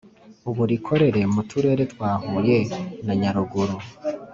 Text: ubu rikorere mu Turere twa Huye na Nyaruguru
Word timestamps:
ubu 0.49 0.63
rikorere 0.71 1.21
mu 1.33 1.41
Turere 1.49 1.83
twa 1.93 2.11
Huye 2.23 2.59
na 3.05 3.13
Nyaruguru 3.21 3.75